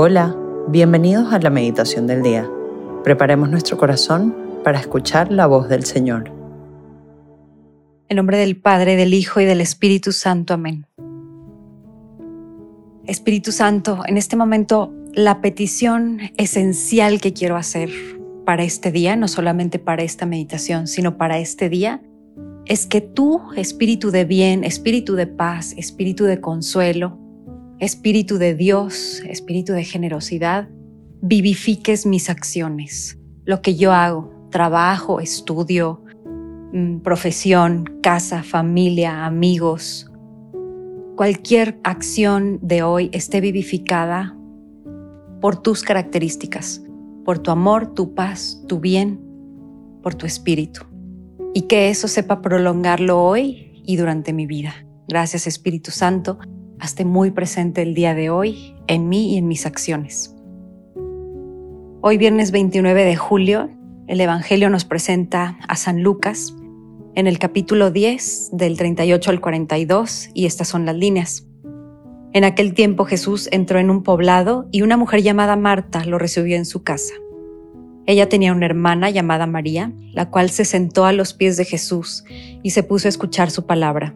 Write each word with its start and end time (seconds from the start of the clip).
Hola, 0.00 0.36
bienvenidos 0.68 1.32
a 1.32 1.40
la 1.40 1.50
meditación 1.50 2.06
del 2.06 2.22
día. 2.22 2.48
Preparemos 3.02 3.50
nuestro 3.50 3.76
corazón 3.76 4.32
para 4.62 4.78
escuchar 4.78 5.32
la 5.32 5.48
voz 5.48 5.68
del 5.68 5.84
Señor. 5.84 6.30
En 8.08 8.16
nombre 8.16 8.38
del 8.38 8.56
Padre, 8.56 8.94
del 8.94 9.12
Hijo 9.12 9.40
y 9.40 9.44
del 9.44 9.60
Espíritu 9.60 10.12
Santo. 10.12 10.54
Amén. 10.54 10.86
Espíritu 13.06 13.50
Santo, 13.50 14.02
en 14.06 14.16
este 14.16 14.36
momento 14.36 14.94
la 15.14 15.40
petición 15.40 16.20
esencial 16.36 17.20
que 17.20 17.32
quiero 17.32 17.56
hacer 17.56 17.90
para 18.44 18.62
este 18.62 18.92
día, 18.92 19.16
no 19.16 19.26
solamente 19.26 19.80
para 19.80 20.04
esta 20.04 20.26
meditación, 20.26 20.86
sino 20.86 21.18
para 21.18 21.40
este 21.40 21.68
día, 21.68 22.02
es 22.66 22.86
que 22.86 23.00
tú, 23.00 23.40
Espíritu 23.56 24.12
de 24.12 24.24
bien, 24.24 24.62
Espíritu 24.62 25.16
de 25.16 25.26
paz, 25.26 25.74
Espíritu 25.76 26.22
de 26.22 26.40
consuelo, 26.40 27.18
Espíritu 27.80 28.38
de 28.38 28.56
Dios, 28.56 29.22
Espíritu 29.28 29.72
de 29.72 29.84
generosidad, 29.84 30.68
vivifiques 31.22 32.06
mis 32.06 32.28
acciones, 32.28 33.20
lo 33.44 33.62
que 33.62 33.76
yo 33.76 33.92
hago, 33.92 34.48
trabajo, 34.50 35.20
estudio, 35.20 36.02
mm, 36.72 36.98
profesión, 36.98 37.84
casa, 38.02 38.42
familia, 38.42 39.24
amigos. 39.24 40.10
Cualquier 41.14 41.78
acción 41.84 42.58
de 42.62 42.82
hoy 42.82 43.10
esté 43.12 43.40
vivificada 43.40 44.36
por 45.40 45.62
tus 45.62 45.82
características, 45.84 46.82
por 47.24 47.38
tu 47.38 47.52
amor, 47.52 47.94
tu 47.94 48.12
paz, 48.12 48.60
tu 48.66 48.80
bien, 48.80 49.20
por 50.02 50.16
tu 50.16 50.26
espíritu. 50.26 50.80
Y 51.54 51.62
que 51.62 51.90
eso 51.90 52.08
sepa 52.08 52.42
prolongarlo 52.42 53.22
hoy 53.22 53.82
y 53.86 53.96
durante 53.96 54.32
mi 54.32 54.46
vida. 54.46 54.74
Gracias 55.06 55.46
Espíritu 55.46 55.92
Santo 55.92 56.38
Hazte 56.80 57.04
muy 57.04 57.32
presente 57.32 57.82
el 57.82 57.94
día 57.94 58.14
de 58.14 58.30
hoy 58.30 58.76
en 58.86 59.08
mí 59.08 59.34
y 59.34 59.38
en 59.38 59.48
mis 59.48 59.66
acciones. 59.66 60.36
Hoy 62.00 62.18
viernes 62.18 62.52
29 62.52 63.04
de 63.04 63.16
julio, 63.16 63.68
el 64.06 64.20
Evangelio 64.20 64.70
nos 64.70 64.84
presenta 64.84 65.58
a 65.66 65.74
San 65.74 66.02
Lucas 66.02 66.54
en 67.16 67.26
el 67.26 67.40
capítulo 67.40 67.90
10 67.90 68.50
del 68.52 68.76
38 68.76 69.30
al 69.30 69.40
42 69.40 70.30
y 70.34 70.46
estas 70.46 70.68
son 70.68 70.86
las 70.86 70.94
líneas. 70.94 71.48
En 72.32 72.44
aquel 72.44 72.74
tiempo 72.74 73.04
Jesús 73.04 73.48
entró 73.50 73.80
en 73.80 73.90
un 73.90 74.04
poblado 74.04 74.68
y 74.70 74.82
una 74.82 74.96
mujer 74.96 75.22
llamada 75.22 75.56
Marta 75.56 76.04
lo 76.04 76.16
recibió 76.16 76.56
en 76.56 76.64
su 76.64 76.84
casa. 76.84 77.14
Ella 78.06 78.28
tenía 78.28 78.52
una 78.52 78.66
hermana 78.66 79.10
llamada 79.10 79.46
María, 79.46 79.92
la 80.12 80.30
cual 80.30 80.48
se 80.50 80.64
sentó 80.64 81.06
a 81.06 81.12
los 81.12 81.34
pies 81.34 81.56
de 81.56 81.64
Jesús 81.64 82.24
y 82.62 82.70
se 82.70 82.84
puso 82.84 83.08
a 83.08 83.10
escuchar 83.10 83.50
su 83.50 83.66
palabra. 83.66 84.14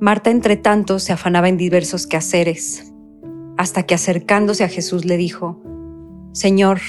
Marta, 0.00 0.30
entre 0.30 0.56
tanto, 0.56 0.98
se 0.98 1.12
afanaba 1.12 1.50
en 1.50 1.58
diversos 1.58 2.06
quehaceres, 2.06 2.90
hasta 3.58 3.82
que 3.82 3.94
acercándose 3.94 4.64
a 4.64 4.68
Jesús 4.68 5.04
le 5.04 5.18
dijo, 5.18 5.60
Señor, 6.32 6.80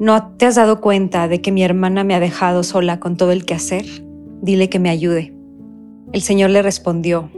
¿no 0.00 0.36
te 0.36 0.46
has 0.46 0.56
dado 0.56 0.80
cuenta 0.80 1.28
de 1.28 1.40
que 1.40 1.52
mi 1.52 1.62
hermana 1.62 2.02
me 2.02 2.16
ha 2.16 2.20
dejado 2.20 2.64
sola 2.64 2.98
con 2.98 3.16
todo 3.16 3.30
el 3.30 3.44
quehacer? 3.44 3.86
Dile 4.42 4.68
que 4.68 4.80
me 4.80 4.90
ayude. 4.90 5.32
El 6.12 6.22
Señor 6.22 6.50
le 6.50 6.60
respondió, 6.60 7.30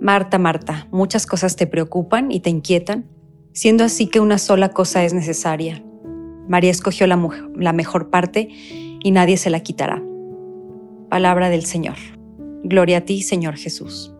Marta, 0.00 0.38
Marta, 0.40 0.88
muchas 0.90 1.26
cosas 1.26 1.54
te 1.54 1.68
preocupan 1.68 2.32
y 2.32 2.40
te 2.40 2.50
inquietan, 2.50 3.06
siendo 3.52 3.84
así 3.84 4.08
que 4.08 4.18
una 4.18 4.38
sola 4.38 4.70
cosa 4.70 5.04
es 5.04 5.14
necesaria. 5.14 5.84
María 6.48 6.72
escogió 6.72 7.06
la, 7.06 7.72
mejor 7.72 8.10
parte 8.10 8.48
y 9.00 9.12
nadie 9.12 9.36
se 9.36 9.50
la 9.50 9.60
quitará. 9.60 10.02
Palabra 11.08 11.50
del 11.50 11.64
Señor. 11.66 11.94
Gloria 12.64 12.98
a 12.98 13.00
ti, 13.02 13.22
Señor 13.22 13.56
Jesús. 13.56 14.12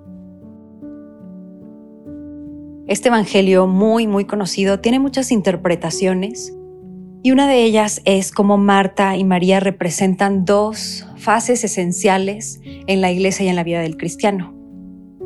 Este 2.91 3.09
Evangelio 3.09 3.69
muy, 3.69 4.09
muy 4.09 4.25
conocido 4.25 4.81
tiene 4.81 4.99
muchas 4.99 5.31
interpretaciones 5.31 6.53
y 7.23 7.31
una 7.31 7.47
de 7.47 7.63
ellas 7.63 8.03
es 8.05 8.33
cómo 8.33 8.59
Marta 8.59 9.17
y 9.17 9.23
María 9.23 9.61
representan 9.61 10.45
dos 10.45 11.07
fases 11.17 11.63
esenciales 11.63 12.61
en 12.65 13.01
la 13.01 13.13
iglesia 13.13 13.47
y 13.47 13.49
en 13.49 13.55
la 13.55 13.63
vida 13.63 13.79
del 13.79 13.97
cristiano. 13.97 14.57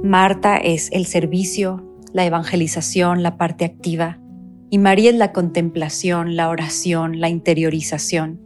Marta 0.02 0.58
es 0.58 0.90
el 0.92 1.06
servicio, 1.06 1.98
la 2.12 2.26
evangelización, 2.26 3.22
la 3.22 3.38
parte 3.38 3.64
activa, 3.64 4.20
y 4.68 4.76
María 4.76 5.08
es 5.08 5.16
la 5.16 5.32
contemplación, 5.32 6.36
la 6.36 6.50
oración, 6.50 7.18
la 7.18 7.30
interiorización. 7.30 8.42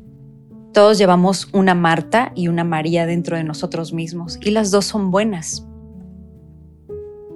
Todos 0.73 0.97
llevamos 0.97 1.49
una 1.53 1.75
Marta 1.75 2.31
y 2.37 2.47
una 2.47 2.63
María 2.63 3.05
dentro 3.05 3.37
de 3.37 3.43
nosotros 3.43 3.93
mismos 3.93 4.39
y 4.45 4.53
las 4.53 4.71
dos 4.71 4.85
son 4.85 5.11
buenas. 5.11 5.68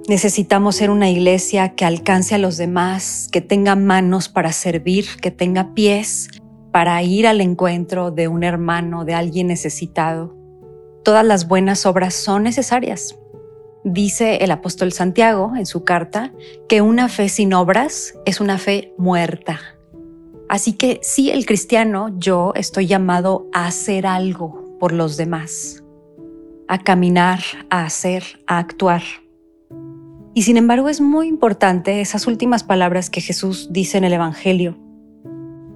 Necesitamos 0.09 0.75
ser 0.75 0.89
una 0.89 1.09
iglesia 1.09 1.75
que 1.75 1.85
alcance 1.85 2.35
a 2.35 2.37
los 2.37 2.57
demás, 2.57 3.29
que 3.31 3.39
tenga 3.39 3.77
manos 3.77 4.27
para 4.27 4.51
servir, 4.51 5.05
que 5.21 5.31
tenga 5.31 5.73
pies 5.73 6.29
para 6.73 7.01
ir 7.03 7.25
al 7.25 7.39
encuentro 7.39 8.11
de 8.11 8.27
un 8.27 8.43
hermano, 8.43 9.05
de 9.05 9.13
alguien 9.13 9.47
necesitado. 9.47 10.35
Todas 11.05 11.25
las 11.25 11.47
buenas 11.47 11.85
obras 11.85 12.15
son 12.15 12.43
necesarias. 12.43 13.17
Dice 13.85 14.37
el 14.37 14.51
apóstol 14.51 14.91
Santiago 14.91 15.53
en 15.55 15.65
su 15.65 15.85
carta 15.85 16.33
que 16.67 16.81
una 16.81 17.07
fe 17.07 17.29
sin 17.29 17.53
obras 17.53 18.13
es 18.25 18.41
una 18.41 18.57
fe 18.57 18.93
muerta. 18.97 19.61
Así 20.49 20.73
que 20.73 20.99
sí, 21.01 21.31
el 21.31 21.45
cristiano, 21.45 22.09
yo 22.17 22.51
estoy 22.55 22.87
llamado 22.87 23.47
a 23.53 23.67
hacer 23.67 24.05
algo 24.05 24.77
por 24.79 24.91
los 24.91 25.15
demás, 25.15 25.81
a 26.67 26.79
caminar, 26.79 27.39
a 27.69 27.85
hacer, 27.85 28.23
a 28.47 28.57
actuar. 28.57 29.01
Y 30.33 30.43
sin 30.43 30.57
embargo 30.57 30.89
es 30.89 30.99
muy 30.99 31.27
importante 31.27 32.01
esas 32.01 32.25
últimas 32.25 32.63
palabras 32.63 33.09
que 33.09 33.21
Jesús 33.21 33.69
dice 33.71 33.99
en 33.99 34.03
el 34.03 34.13
Evangelio. 34.13 34.77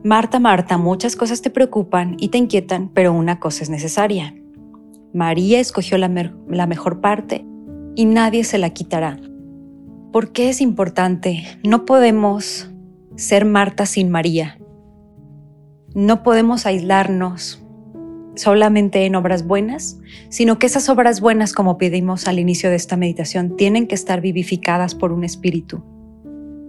Marta, 0.04 0.40
Marta, 0.40 0.78
muchas 0.78 1.16
cosas 1.16 1.42
te 1.42 1.50
preocupan 1.50 2.16
y 2.20 2.30
te 2.30 2.38
inquietan, 2.38 2.90
pero 2.90 3.14
una 3.14 3.40
cosa 3.40 3.64
es 3.64 3.70
necesaria. 3.70 4.34
María 5.14 5.60
escogió 5.60 5.98
la, 5.98 6.08
mejor 6.08 7.02
parte 7.02 7.46
y 7.96 8.06
nadie 8.06 8.44
se 8.44 8.58
la 8.58 8.72
quitará. 8.72 9.20
¿Por 10.12 10.32
qué 10.32 10.50
es 10.50 10.62
importante? 10.62 11.44
No 11.64 11.86
podemos 11.86 12.70
ser 13.16 13.46
Marta 13.46 13.86
sin 13.86 14.10
María. 14.10 14.58
No 15.94 16.24
podemos 16.24 16.66
aislarnos 16.66 17.64
solamente 18.38 19.06
en 19.06 19.16
obras 19.16 19.46
buenas, 19.46 20.00
sino 20.30 20.60
que 20.60 20.68
esas 20.68 20.90
obras 20.90 21.22
buenas, 21.22 21.54
como 21.54 21.78
pedimos 21.78 22.28
al 22.28 22.40
inicio 22.40 22.70
de 22.70 22.76
esta 22.76 22.98
meditación, 22.98 23.56
tienen 23.58 23.88
que 23.88 23.96
estar 23.96 24.22
vivificadas 24.22 24.96
por 24.96 25.12
un 25.12 25.24
espíritu. 25.24 25.84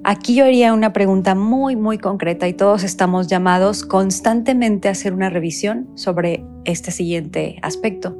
Aquí 0.05 0.35
yo 0.35 0.45
haría 0.45 0.73
una 0.73 0.93
pregunta 0.93 1.35
muy, 1.35 1.77
muy 1.77 1.99
concreta 1.99 2.49
y 2.49 2.55
todos 2.55 2.83
estamos 2.83 3.27
llamados 3.27 3.85
constantemente 3.85 4.89
a 4.89 4.93
hacer 4.93 5.13
una 5.13 5.29
revisión 5.29 5.89
sobre 5.95 6.45
este 6.65 6.91
siguiente 6.91 7.59
aspecto. 7.63 8.17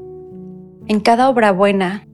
En 0.87 0.99
cada 0.99 1.29
obra 1.29 1.51
buena, 1.51 2.07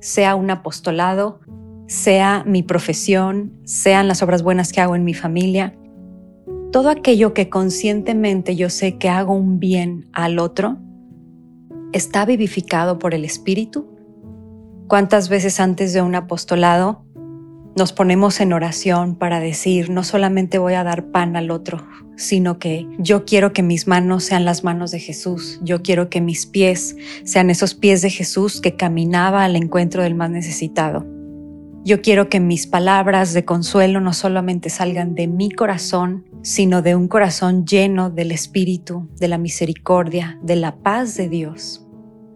sea 0.00 0.34
un 0.34 0.50
apostolado, 0.50 1.40
sea 1.86 2.42
mi 2.46 2.62
profesión, 2.62 3.52
sean 3.64 4.08
las 4.08 4.22
obras 4.22 4.42
buenas 4.42 4.72
que 4.72 4.80
hago 4.80 4.96
en 4.96 5.04
mi 5.04 5.14
familia, 5.14 5.74
todo 6.72 6.88
aquello 6.88 7.34
que 7.34 7.50
conscientemente 7.50 8.56
yo 8.56 8.70
sé 8.70 8.96
que 8.96 9.10
hago 9.10 9.34
un 9.34 9.60
bien 9.60 10.08
al 10.14 10.38
otro, 10.38 10.78
está 11.92 12.24
vivificado 12.24 12.98
por 12.98 13.14
el 13.14 13.26
Espíritu. 13.26 13.86
¿Cuántas 14.88 15.28
veces 15.28 15.60
antes 15.60 15.92
de 15.92 16.00
un 16.00 16.14
apostolado 16.14 17.04
nos 17.76 17.92
ponemos 17.92 18.40
en 18.40 18.54
oración 18.54 19.16
para 19.16 19.38
decir, 19.38 19.90
no 19.90 20.02
solamente 20.02 20.58
voy 20.58 20.74
a 20.74 20.84
dar 20.84 21.06
pan 21.10 21.36
al 21.36 21.50
otro, 21.50 21.86
sino 22.16 22.58
que 22.58 22.86
yo 22.98 23.24
quiero 23.26 23.52
que 23.52 23.62
mis 23.62 23.86
manos 23.86 24.24
sean 24.24 24.44
las 24.46 24.64
manos 24.64 24.90
de 24.90 24.98
Jesús, 24.98 25.60
yo 25.62 25.82
quiero 25.82 26.08
que 26.08 26.22
mis 26.22 26.46
pies 26.46 26.96
sean 27.24 27.50
esos 27.50 27.74
pies 27.74 28.00
de 28.00 28.10
Jesús 28.10 28.60
que 28.62 28.76
caminaba 28.76 29.44
al 29.44 29.56
encuentro 29.56 30.02
del 30.02 30.14
más 30.14 30.30
necesitado. 30.30 31.11
Yo 31.84 32.00
quiero 32.00 32.28
que 32.28 32.38
mis 32.38 32.68
palabras 32.68 33.32
de 33.32 33.44
consuelo 33.44 34.00
no 34.00 34.12
solamente 34.12 34.70
salgan 34.70 35.16
de 35.16 35.26
mi 35.26 35.50
corazón, 35.50 36.24
sino 36.42 36.80
de 36.80 36.94
un 36.94 37.08
corazón 37.08 37.66
lleno 37.66 38.08
del 38.08 38.30
Espíritu, 38.30 39.08
de 39.18 39.26
la 39.26 39.36
misericordia, 39.36 40.38
de 40.42 40.54
la 40.54 40.76
paz 40.76 41.16
de 41.16 41.28
Dios. 41.28 41.84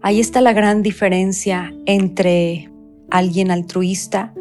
Ahí 0.01 0.19
está 0.19 0.41
la 0.41 0.51
gran 0.51 0.81
diferencia 0.81 1.73
entre 1.85 2.69
alguien 3.09 3.49
altruista, 3.49 4.33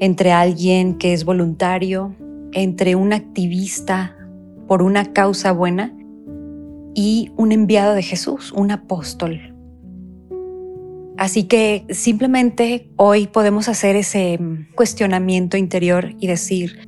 entre 0.00 0.32
alguien 0.32 0.96
que 0.96 1.12
es 1.12 1.26
voluntario, 1.26 2.14
entre 2.52 2.94
un 2.94 3.12
activista 3.12 4.16
por 4.66 4.80
una 4.80 5.12
causa 5.12 5.52
buena 5.52 5.94
y 6.94 7.30
un 7.36 7.52
enviado 7.52 7.92
de 7.92 8.02
Jesús, 8.02 8.52
un 8.52 8.70
apóstol, 8.70 9.54
Así 11.18 11.44
que 11.44 11.86
simplemente 11.90 12.90
hoy 12.96 13.26
podemos 13.26 13.68
hacer 13.68 13.96
ese 13.96 14.38
mm, 14.38 14.74
cuestionamiento 14.74 15.56
interior 15.56 16.14
y 16.20 16.26
decir, 16.26 16.86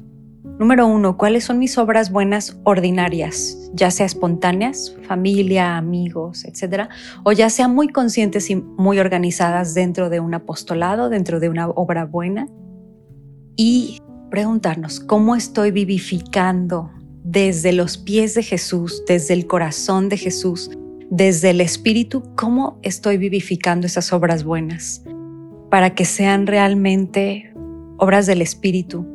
número 0.59 0.87
uno, 0.87 1.17
¿cuáles 1.17 1.45
son 1.45 1.59
mis 1.59 1.79
obras 1.79 2.13
buenas 2.13 2.59
ordinarias? 2.65 3.71
Ya 3.73 3.91
sea 3.91 4.05
espontáneas, 4.05 4.95
familia, 5.07 5.79
amigos, 5.79 6.45
etcétera, 6.45 6.91
o 7.25 7.33
ya 7.33 7.49
sea 7.49 7.69
muy 7.69 7.89
conscientes 7.89 8.51
y 8.51 8.57
muy 8.57 8.99
organizadas 8.99 9.73
dentro 9.73 10.11
de 10.11 10.21
un 10.21 10.35
apostolado, 10.35 11.09
dentro 11.09 11.41
de 11.41 11.49
una 11.49 11.69
obra 11.71 12.05
buena. 12.05 12.49
Y 13.57 13.99
preguntarnos 14.31 15.01
cómo 15.01 15.37
estoy 15.37 15.71
vivificando 15.71 16.91
desde 17.25 17.73
los 17.73 17.97
pies 17.97 18.35
de 18.35 18.43
Jesús, 18.43 19.03
desde 19.09 19.33
el 19.35 19.47
corazón 19.47 20.09
de 20.11 20.19
Jesús, 20.19 20.71
desde 21.11 21.51
el 21.51 21.61
Espíritu, 21.61 22.23
cómo 22.35 22.79
estoy 22.83 23.17
vivificando 23.17 23.87
esas 23.87 24.13
obras 24.13 24.45
buenas 24.45 25.03
para 25.71 25.95
que 25.95 26.05
sean 26.05 26.47
realmente 26.47 27.53
obras 27.99 28.27
del 28.27 28.43
Espíritu, 28.43 29.07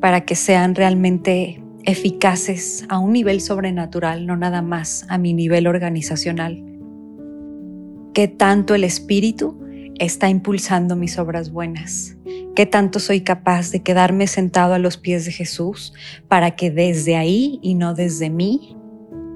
para 0.00 0.22
que 0.22 0.34
sean 0.34 0.74
realmente 0.74 1.62
eficaces 1.84 2.84
a 2.88 2.98
un 2.98 3.12
nivel 3.12 3.40
sobrenatural, 3.40 4.26
no 4.26 4.36
nada 4.36 4.62
más 4.62 5.06
a 5.08 5.18
mi 5.18 5.34
nivel 5.34 5.66
organizacional. 5.66 6.62
¿Qué 8.14 8.28
tanto 8.28 8.74
el 8.74 8.84
Espíritu 8.84 9.60
está 9.98 10.28
impulsando 10.28 10.96
mis 10.96 11.18
obras 11.18 11.50
buenas? 11.50 12.16
¿Qué 12.54 12.66
tanto 12.66 13.00
soy 13.00 13.22
capaz 13.22 13.70
de 13.70 13.82
quedarme 13.82 14.26
sentado 14.28 14.74
a 14.74 14.78
los 14.78 14.96
pies 14.96 15.24
de 15.24 15.32
Jesús 15.32 15.92
para 16.28 16.52
que 16.52 16.70
desde 16.70 17.16
ahí 17.16 17.58
y 17.62 17.74
no 17.74 17.94
desde 17.94 18.30
mí 18.30 18.76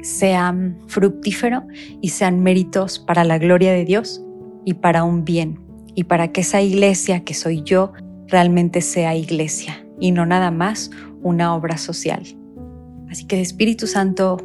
sean 0.02 0.78
fructífero 0.86 1.64
y 2.00 2.10
sean 2.10 2.42
méritos 2.42 2.98
para 2.98 3.24
la 3.24 3.38
gloria 3.38 3.72
de 3.72 3.84
Dios 3.84 4.22
y 4.64 4.74
para 4.74 5.04
un 5.04 5.24
bien 5.24 5.60
y 5.94 6.04
para 6.04 6.32
que 6.32 6.42
esa 6.42 6.62
iglesia 6.62 7.24
que 7.24 7.34
soy 7.34 7.62
yo 7.62 7.92
realmente 8.28 8.80
sea 8.80 9.16
iglesia 9.16 9.84
y 9.98 10.12
no 10.12 10.26
nada 10.26 10.50
más 10.50 10.90
una 11.22 11.54
obra 11.54 11.76
social. 11.76 12.22
Así 13.10 13.26
que 13.26 13.40
Espíritu 13.40 13.86
Santo, 13.86 14.36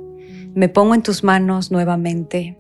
me 0.56 0.70
pongo 0.70 0.96
en 0.96 1.04
tus 1.04 1.24
manos 1.24 1.72
nuevamente. 1.72 2.58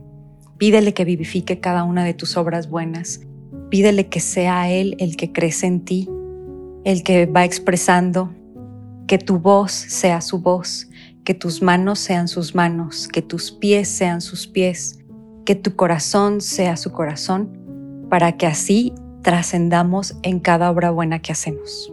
Pídele 0.57 0.93
que 0.93 1.05
vivifique 1.05 1.59
cada 1.59 1.83
una 1.83 2.03
de 2.03 2.13
tus 2.13 2.37
obras 2.37 2.69
buenas. 2.69 3.21
Pídele 3.69 4.07
que 4.07 4.19
sea 4.19 4.69
Él 4.69 4.95
el 4.99 5.15
que 5.15 5.31
crece 5.31 5.67
en 5.67 5.81
ti, 5.81 6.09
el 6.83 7.03
que 7.03 7.25
va 7.25 7.45
expresando, 7.45 8.31
que 9.07 9.17
tu 9.17 9.39
voz 9.39 9.71
sea 9.71 10.21
su 10.21 10.39
voz, 10.39 10.89
que 11.23 11.33
tus 11.33 11.61
manos 11.61 11.99
sean 11.99 12.27
sus 12.27 12.55
manos, 12.55 13.07
que 13.07 13.21
tus 13.21 13.51
pies 13.51 13.87
sean 13.87 14.21
sus 14.21 14.47
pies, 14.47 14.99
que 15.45 15.55
tu 15.55 15.75
corazón 15.75 16.41
sea 16.41 16.75
su 16.77 16.91
corazón, 16.91 18.07
para 18.09 18.37
que 18.37 18.47
así 18.47 18.93
trascendamos 19.21 20.15
en 20.23 20.39
cada 20.39 20.69
obra 20.69 20.91
buena 20.91 21.19
que 21.19 21.31
hacemos. 21.31 21.92